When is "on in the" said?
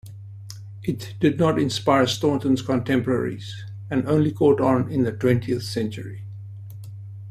4.59-5.11